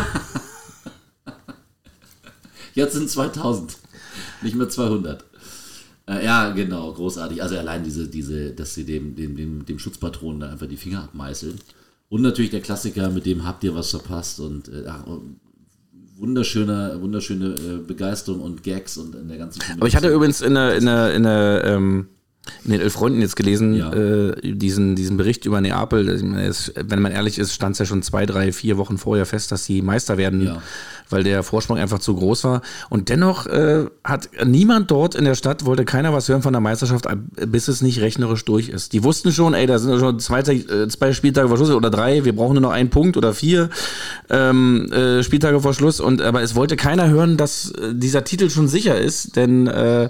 [2.74, 3.78] jetzt sind 2000,
[4.42, 5.24] nicht mehr 200.
[6.08, 7.42] Äh, ja, genau, großartig.
[7.42, 11.04] Also allein diese, diese, dass sie dem, dem, dem, dem Schutzpatronen da einfach die Finger
[11.04, 11.60] abmeißeln.
[12.10, 14.84] Und natürlich der Klassiker, mit dem habt ihr was verpasst und äh,
[16.18, 20.54] wunderschöne, wunderschöne äh, Begeisterung und Gags und in der ganzen Aber ich hatte übrigens in
[20.54, 22.08] der, in der, in der ähm,
[22.64, 23.94] in den Elf Freunden jetzt gelesen, ja.
[23.94, 26.10] äh, diesen, diesen Bericht über Neapel.
[26.10, 29.52] Es, wenn man ehrlich ist, stand es ja schon zwei, drei, vier Wochen vorher fest,
[29.52, 30.42] dass sie Meister werden.
[30.44, 30.62] Ja
[31.10, 32.62] weil der Vorsprung einfach zu groß war.
[32.90, 36.62] Und dennoch äh, hat niemand dort in der Stadt, wollte keiner was hören von der
[36.62, 37.08] Meisterschaft,
[37.48, 38.94] bis es nicht rechnerisch durch ist.
[38.94, 42.26] Die wussten schon, ey, da sind schon zwei, äh, zwei Spieltage vor Schluss oder drei,
[42.26, 43.70] wir brauchen nur noch einen Punkt oder vier
[44.30, 46.00] ähm, äh, Spieltage vor Schluss.
[46.00, 50.06] Und, aber es wollte keiner hören, dass äh, dieser Titel schon sicher ist, denn äh,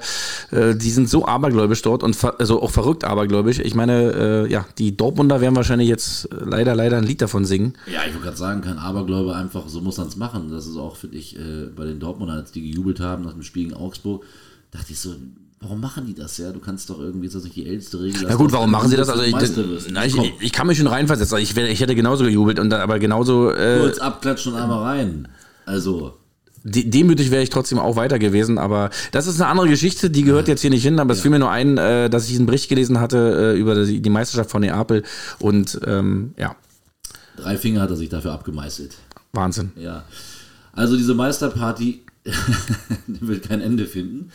[0.52, 3.60] äh, die sind so abergläubisch dort und also auch verrückt abergläubisch.
[3.60, 7.74] Ich meine, äh, ja, die Dortmunder werden wahrscheinlich jetzt leider, leider ein Lied davon singen.
[7.92, 10.50] Ja, ich würde gerade sagen, kein Abergläube einfach, so muss man es machen.
[10.52, 13.44] Das ist auch finde ich, äh, bei den Dortmundern, als die gejubelt haben nach dem
[13.44, 14.24] Spiel gegen Augsburg,
[14.72, 15.16] dachte ich so,
[15.62, 16.52] warum machen die das ja?
[16.52, 18.24] Du kannst doch irgendwie, ist das nicht die älteste Regel?
[18.24, 19.10] Ja gut, warum machen sie das?
[19.10, 19.36] Also ich,
[19.90, 21.38] na, ich, ich, kann mich schon reinversetzen.
[21.40, 23.52] Ich, ich hätte genauso gejubelt, und, aber genauso...
[23.52, 25.28] Äh, Kurz abklatschen und einmal rein.
[25.66, 26.18] Also...
[26.68, 30.48] Demütig wäre ich trotzdem auch weiter gewesen, aber das ist eine andere Geschichte, die gehört
[30.48, 31.22] jetzt hier nicht hin, aber es ja.
[31.22, 34.10] fiel mir nur ein, äh, dass ich einen Bericht gelesen hatte äh, über die, die,
[34.10, 35.04] Meisterschaft von Neapel
[35.38, 36.56] und ähm, ja.
[37.38, 38.98] Drei Finger hat er sich dafür abgemeißelt.
[39.32, 39.74] Wahnsinn.
[39.76, 40.06] Ja.
[40.74, 42.02] Also diese Meisterparty
[43.08, 44.32] will kein Ende finden.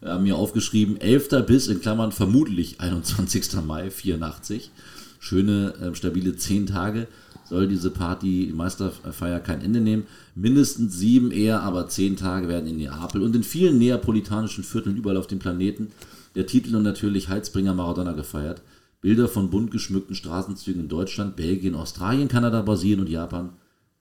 [0.00, 1.44] Wir haben mir aufgeschrieben, 11.
[1.46, 3.54] bis in Klammern vermutlich 21.
[3.66, 4.70] Mai 84.
[5.18, 7.08] Schöne, äh, stabile 10 Tage
[7.44, 10.06] soll diese Party, die Meisterfeier kein Ende nehmen.
[10.34, 15.16] Mindestens sieben eher, aber zehn Tage werden in Neapel und in vielen neapolitanischen Vierteln überall
[15.16, 15.88] auf dem Planeten
[16.34, 18.62] der Titel und natürlich Heizbringer Maradona gefeiert.
[19.00, 23.50] Bilder von bunt geschmückten Straßenzügen in Deutschland, Belgien, Australien, Kanada, Brasilien und Japan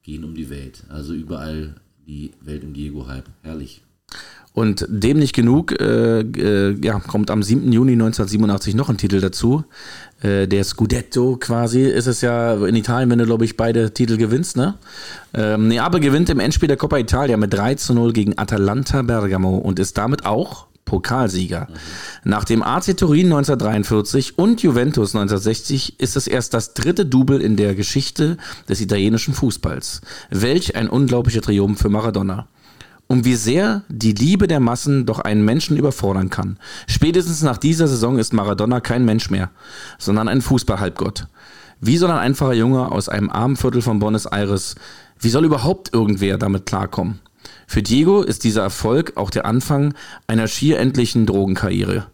[0.04, 0.84] gehen um die Welt.
[0.90, 1.76] Also überall
[2.08, 3.30] die Welt im Diego-Hype.
[3.42, 3.82] Herrlich.
[4.54, 7.72] Und dem nicht genug, äh, äh, ja, kommt am 7.
[7.72, 9.64] Juni 1987 noch ein Titel dazu.
[10.22, 14.18] Äh, der Scudetto quasi ist es ja in Italien, wenn du, glaube ich, beide Titel
[14.18, 14.76] gewinnst, ne?
[15.34, 19.58] Ähm, Neapel gewinnt im Endspiel der Coppa Italia mit 3 zu 0 gegen Atalanta Bergamo
[19.58, 21.70] und ist damit auch Pokalsieger.
[21.70, 22.30] Mhm.
[22.30, 27.56] Nach dem AC Turin 1943 und Juventus 1960 ist es erst das dritte Double in
[27.56, 28.36] der Geschichte
[28.68, 30.02] des italienischen Fußballs.
[30.30, 32.50] Welch ein unglaublicher Triumph für Maradona.
[33.12, 36.58] Und wie sehr die Liebe der Massen doch einen Menschen überfordern kann.
[36.88, 39.50] Spätestens nach dieser Saison ist Maradona kein Mensch mehr,
[40.00, 41.28] sondern ein Fußballhalbgott.
[41.82, 44.76] Wie soll ein einfacher Junge aus einem armen Viertel von Buenos Aires,
[45.20, 47.20] wie soll überhaupt irgendwer damit klarkommen?
[47.68, 49.94] Für Diego ist dieser Erfolg auch der Anfang
[50.28, 52.08] einer schier endlichen Drogenkarriere.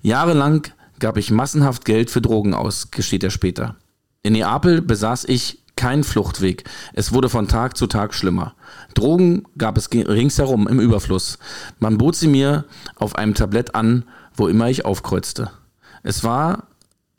[0.00, 0.66] Jahrelang
[0.98, 3.76] gab ich massenhaft Geld für Drogen aus, gesteht er später.
[4.22, 6.64] In Neapel besaß ich keinen Fluchtweg.
[6.92, 8.54] Es wurde von Tag zu Tag schlimmer.
[8.94, 11.38] Drogen gab es ringsherum im Überfluss.
[11.78, 12.64] Man bot sie mir
[12.96, 15.50] auf einem Tablett an, wo immer ich aufkreuzte.
[16.02, 16.64] Es war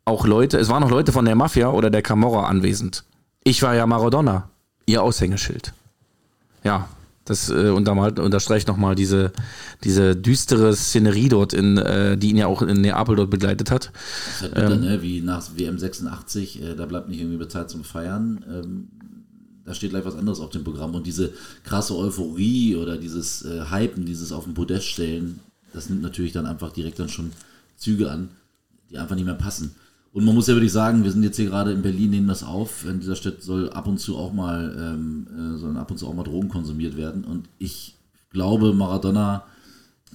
[0.03, 3.05] auch Leute, es waren auch Leute von der Mafia oder der Camorra anwesend.
[3.43, 4.49] Ich war ja Maradona,
[4.85, 5.73] ihr Aushängeschild.
[6.63, 6.89] Ja,
[7.29, 9.31] das äh, unterstreicht nochmal diese,
[9.83, 13.91] diese düstere Szenerie dort, in, äh, die ihn ja auch in Neapel dort begleitet hat.
[13.93, 15.01] Das ist halt bitter, ähm, ne?
[15.01, 18.43] wie nach WM 86, äh, da bleibt nicht irgendwie Zeit zum Feiern.
[18.49, 18.87] Ähm,
[19.65, 20.95] da steht gleich was anderes auf dem Programm.
[20.95, 21.31] Und diese
[21.63, 25.39] krasse Euphorie oder dieses äh, Hypen, dieses auf den Podest stellen,
[25.73, 27.31] das nimmt natürlich dann einfach direkt dann schon
[27.77, 28.29] Züge an,
[28.89, 29.75] die einfach nicht mehr passen.
[30.11, 32.43] Und man muss ja wirklich sagen, wir sind jetzt hier gerade in Berlin, nehmen das
[32.43, 32.85] auf.
[32.85, 36.07] In dieser Stadt soll ab und zu auch mal, ähm, äh, sollen ab und zu
[36.07, 37.23] auch mal Drogen konsumiert werden.
[37.23, 37.95] Und ich
[38.31, 39.43] glaube, Maradona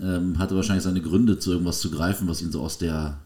[0.02, 3.18] ähm, hatte wahrscheinlich seine Gründe, zu irgendwas zu greifen, was ihn so aus der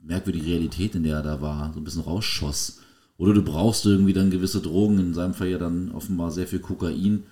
[0.00, 2.80] merkwürdigen Realität, in der er da war, so ein bisschen rausschoss.
[3.16, 6.58] Oder du brauchst irgendwie dann gewisse Drogen, in seinem Fall ja dann offenbar sehr viel
[6.58, 7.24] Kokain,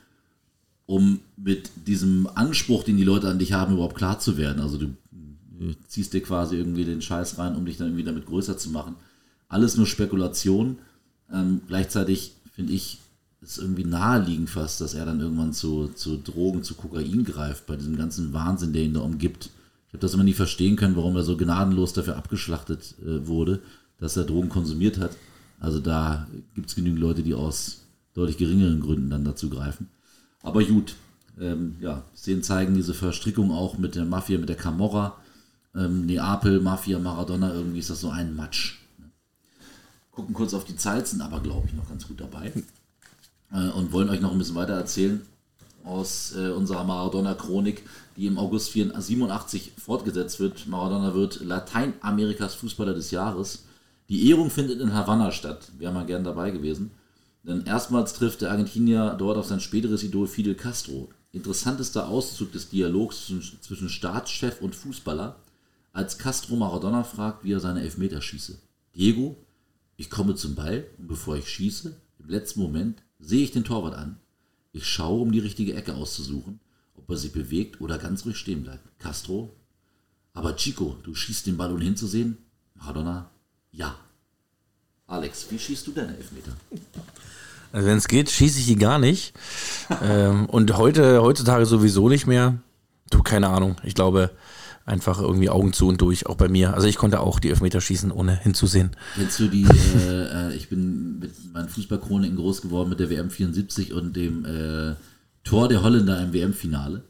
[0.87, 4.61] um mit diesem Anspruch, den die Leute an dich haben, überhaupt klar zu werden.
[4.61, 4.95] Also du
[5.89, 8.97] ziehst dir quasi irgendwie den Scheiß rein, um dich dann irgendwie damit größer zu machen.
[9.49, 10.79] Alles nur Spekulation.
[11.33, 12.99] Ähm, gleichzeitig finde ich,
[13.41, 17.77] ist irgendwie naheliegend fast, dass er dann irgendwann zu, zu Drogen, zu Kokain greift, bei
[17.77, 19.51] diesem ganzen Wahnsinn, der ihn da umgibt.
[19.89, 23.61] Ich habe das immer nie verstehen können, warum er so gnadenlos dafür abgeschlachtet äh, wurde,
[23.99, 25.17] dass er Drogen konsumiert hat.
[25.61, 27.83] Also da gibt es genügend Leute, die aus
[28.15, 29.89] deutlich geringeren Gründen dann dazu greifen.
[30.43, 30.95] Aber gut,
[31.41, 35.17] ähm, ja, Szenen zeigen diese Verstrickung auch mit der Mafia, mit der Camorra,
[35.79, 38.79] ähm, Neapel, Mafia, Maradona, irgendwie ist das so ein Matsch.
[38.99, 39.07] Ne?
[40.11, 42.53] Gucken kurz auf die Zeit, sind aber, glaube ich, noch ganz gut dabei.
[43.53, 45.23] Äh, und wollen euch noch ein bisschen weiter erzählen
[45.89, 47.83] aus äh, unserer Maradona-Chronik,
[48.17, 50.67] die im August 87 fortgesetzt wird.
[50.67, 53.65] Maradona wird Lateinamerikas Fußballer des Jahres.
[54.09, 55.71] Die Ehrung findet in Havanna statt.
[55.79, 56.91] Wäre mal gern dabei gewesen.
[57.43, 61.09] Denn erstmals trifft der Argentinier dort auf sein späteres Idol Fidel Castro.
[61.33, 65.37] Interessantester Auszug des Dialogs zwischen Staatschef und Fußballer,
[65.99, 68.61] als Castro Maradona fragt, wie er seine Elfmeter schieße.
[68.95, 69.37] Diego,
[69.97, 73.97] ich komme zum Ball und bevor ich schieße, im letzten Moment sehe ich den Torwart
[73.97, 74.21] an.
[74.71, 76.61] Ich schaue, um die richtige Ecke auszusuchen,
[76.95, 78.97] ob er sich bewegt oder ganz ruhig stehen bleibt.
[79.01, 79.57] Castro,
[80.35, 82.39] aber Chico, du schießt den Ballon hinzusehen?
[82.77, 83.29] Maradona,
[83.73, 83.97] ja.
[85.09, 86.53] Alex, wie schießt du deine Elfmeter?
[87.73, 89.35] Also wenn es geht, schieße ich die gar nicht.
[90.03, 92.59] ähm, und heute, heutzutage sowieso nicht mehr.
[93.11, 93.75] Du, keine Ahnung.
[93.83, 94.31] Ich glaube,
[94.89, 96.75] einfach irgendwie Augen zu und durch, auch bei mir.
[96.75, 98.91] Also ich konnte auch die Elfmeter schießen, ohne hinzusehen.
[99.15, 103.31] Kennst du die, äh, äh, ich bin mit meinen Fußballchroniken groß geworden mit der WM
[103.31, 104.95] 74 und dem äh,
[105.45, 107.03] Tor der Holländer im WM-Finale.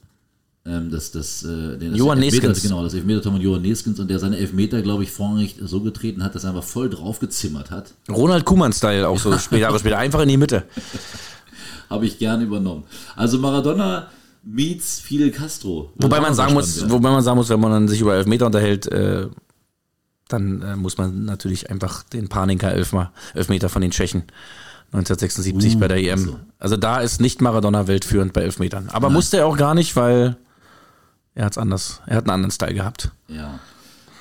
[0.66, 2.62] Ähm, das, das, äh, das Johann Neskens.
[2.62, 6.22] Genau, das Elfmeter-Tor von Johann Neskens und der seine Elfmeter, glaube ich, vorrangig so getreten
[6.22, 7.94] hat, dass er einfach voll draufgezimmert hat.
[8.10, 10.64] Ronald Kuhmann-Style auch so Jahre später, einfach in die Mitte.
[11.88, 12.84] Habe ich gern übernommen.
[13.16, 14.08] Also Maradona
[14.42, 15.92] meets Fidel Castro.
[15.96, 18.87] Wobei man sagen muss, wobei man sagen muss, wenn man dann sich über Elfmeter unterhält,
[18.87, 19.29] äh,
[20.29, 24.24] dann äh, muss man natürlich einfach den Panika Elfmeter von den Tschechen
[24.92, 26.18] 1976 uh, bei der EM.
[26.18, 26.40] Also.
[26.59, 28.88] also da ist nicht Maradona weltführend bei Elfmetern.
[28.90, 29.14] Aber Nein.
[29.14, 30.37] musste er auch gar nicht, weil
[31.35, 33.11] er hat's anders, er hat einen anderen Style gehabt.
[33.29, 33.61] Ja.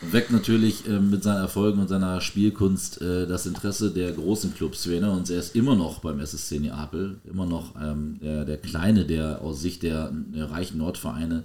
[0.01, 4.53] Und weckt natürlich äh, mit seinen Erfolgen und seiner Spielkunst äh, das Interesse der großen
[4.53, 4.85] Clubs.
[4.85, 9.41] Und er ist immer noch beim SSC Neapel, immer noch ähm, der, der Kleine, der
[9.41, 11.43] aus Sicht der, der reichen Nordvereine,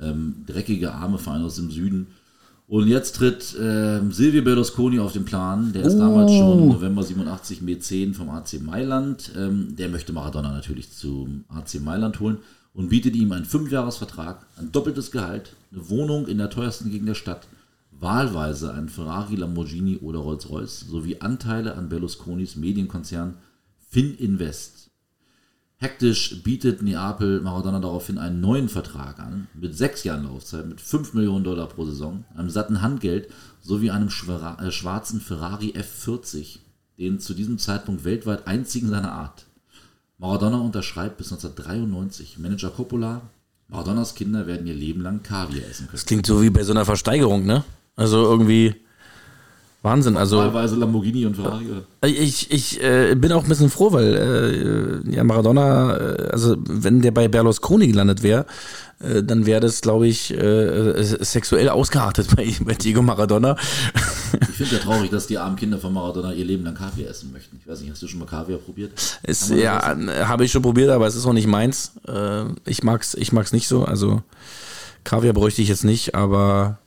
[0.00, 2.06] ähm, dreckige, arme Vereine aus dem Süden.
[2.68, 5.72] Und jetzt tritt äh, Silvio Berlusconi auf den Plan.
[5.72, 5.98] Der ist uh.
[5.98, 9.32] damals schon November 87 Mäzen vom AC Mailand.
[9.36, 12.38] Ähm, der möchte Maradona natürlich zum AC Mailand holen
[12.72, 17.14] und bietet ihm einen Fünfjahresvertrag, ein doppeltes Gehalt, eine Wohnung in der teuersten Gegend der
[17.14, 17.48] Stadt,
[18.00, 23.36] wahlweise einen Ferrari, Lamborghini oder Rolls-Royce sowie Anteile an Berlusconis Medienkonzern
[23.90, 24.90] Fininvest.
[25.76, 31.14] Hektisch bietet Neapel Maradona daraufhin einen neuen Vertrag an, mit sechs Jahren Laufzeit, mit 5
[31.14, 33.28] Millionen Dollar pro Saison, einem satten Handgeld
[33.62, 36.58] sowie einem äh, schwarzen Ferrari F40,
[36.98, 39.46] den zu diesem Zeitpunkt weltweit einzigen seiner Art.
[40.18, 42.38] Maradona unterschreibt bis 1993.
[42.38, 43.22] Manager Coppola,
[43.68, 45.92] Maradonas Kinder werden ihr Leben lang Kaviar essen können.
[45.92, 47.64] Das klingt so wie bei so einer Versteigerung, ne?
[48.00, 48.74] Also irgendwie
[49.82, 50.16] Wahnsinn.
[50.16, 51.66] Also Wahlweise Lamborghini und Ferrari.
[51.66, 52.08] Oder?
[52.08, 57.02] Ich, ich äh, bin auch ein bisschen froh, weil äh, ja Maradona, äh, also wenn
[57.02, 58.46] der bei Berlusconi gelandet wäre,
[59.00, 63.56] äh, dann wäre das, glaube ich, äh, sexuell ausgeartet bei, bei Diego Maradona.
[64.40, 67.32] Ich finde ja traurig, dass die armen Kinder von Maradona ihr Leben lang Kaviar essen
[67.32, 67.58] möchten.
[67.62, 68.92] Ich weiß nicht, hast du schon mal Kaviar probiert?
[69.22, 71.92] Es, ja, habe ich schon probiert, aber es ist auch nicht meins.
[72.08, 73.84] Äh, ich mag's, ich mag's nicht so.
[73.84, 74.22] Also
[75.04, 76.78] Kaviar bräuchte ich jetzt nicht, aber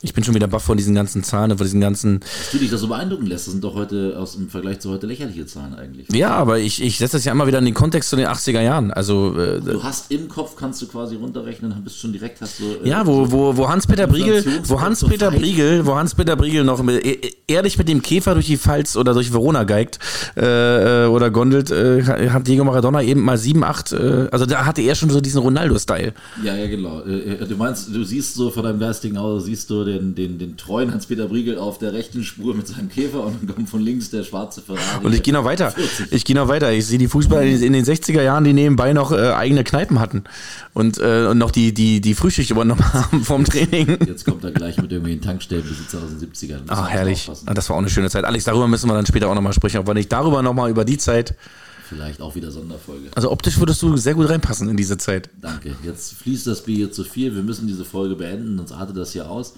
[0.00, 2.20] ich bin schon wieder baff von diesen ganzen Zahlen, von diesen ganzen.
[2.20, 4.90] Dass du dich das so beeindrucken lässt, das sind doch heute aus dem Vergleich zu
[4.90, 6.06] heute lächerliche Zahlen eigentlich.
[6.12, 8.60] Ja, aber ich, ich setze das ja immer wieder in den Kontext zu den 80er
[8.60, 8.92] Jahren.
[8.92, 12.84] Also, äh, du hast im Kopf, kannst du quasi runterrechnen, bist schon direkt hast du.
[12.84, 17.04] Äh, ja, wo, wo, wo Hans-Peter Briegel, wo Hans-Peter Briegel, wo Hans-Peter Briegel noch mit,
[17.04, 19.98] e, ehrlich mit dem Käfer durch die Pfalz oder durch Verona geigt
[20.36, 24.64] äh, äh oder gondelt, äh, hat Diego Maradona eben mal 7, 8, äh, also da
[24.64, 26.12] hatte er schon so diesen Ronaldo-Style.
[26.44, 27.00] Ja, ja, genau.
[27.00, 30.92] du meinst, du siehst so vor deinem geistigen Auge, siehst du den, den, den treuen
[30.92, 34.24] Hans-Peter Briegel auf der rechten Spur mit seinem Käfer und dann kommt von links der
[34.24, 35.04] schwarze Ferrari.
[35.04, 35.74] Und ich gehe noch weiter.
[36.10, 36.72] Ich gehe noch weiter.
[36.72, 40.24] Ich sehe die Fußballer in den 60er Jahren, die nebenbei noch äh, eigene Kneipen hatten
[40.74, 43.98] und, äh, und noch die, die, die Frühschicht übernommen haben vom Training.
[44.06, 46.60] Jetzt kommt er gleich mit irgendwelchen Tankstellenbesitzer aus den 70ern.
[46.68, 47.30] Ach, herrlich.
[47.46, 48.24] Das war auch eine schöne Zeit.
[48.24, 50.98] Alex, darüber müssen wir dann später auch nochmal sprechen, aber nicht darüber nochmal über die
[50.98, 51.34] Zeit.
[51.88, 53.08] Vielleicht auch wieder Sonderfolge.
[53.14, 55.30] Also optisch würdest du sehr gut reinpassen in diese Zeit.
[55.40, 55.74] Danke.
[55.82, 57.34] Jetzt fließt das Bier hier zu viel.
[57.34, 59.54] Wir müssen diese Folge beenden, sonst artet das hier aus.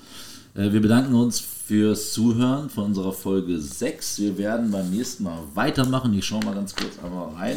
[0.55, 4.21] Äh, wir bedanken uns fürs Zuhören von unserer Folge 6.
[4.21, 6.15] Wir werden beim nächsten Mal weitermachen.
[6.15, 7.57] Ich schaue mal ganz kurz einmal rein,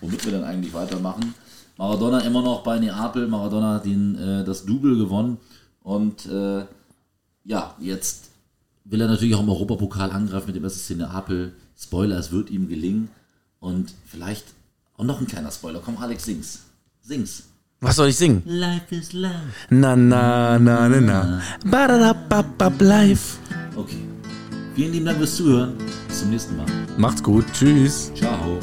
[0.00, 1.34] womit wir dann eigentlich weitermachen.
[1.76, 3.26] Maradona immer noch bei Neapel.
[3.26, 5.36] Maradona hat den, äh, das Double gewonnen.
[5.82, 6.64] Und äh,
[7.44, 8.30] ja, jetzt
[8.84, 11.52] will er natürlich auch im Europapokal angreifen mit dem SSC Neapel.
[11.76, 13.10] Spoiler, es wird ihm gelingen.
[13.64, 14.44] Und vielleicht
[14.96, 15.80] Und noch ein kleiner Spoiler.
[15.84, 16.60] Komm, Alex, sing's.
[17.02, 17.44] Sing's.
[17.80, 18.42] Was soll ich singen?
[18.46, 19.32] Life is love.
[19.70, 21.42] Na, na, na, na, na.
[21.64, 23.38] Badadababab live.
[23.76, 23.98] Okay.
[24.74, 25.74] Vielen lieben Dank fürs Zuhören.
[26.08, 26.66] Bis zum nächsten Mal.
[26.96, 27.44] Macht's gut.
[27.52, 28.12] Tschüss.
[28.14, 28.58] Ciao.